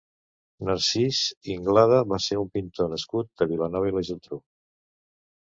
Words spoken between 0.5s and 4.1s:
Narcís Inglada va ser un pintor nascut a Vilanova i la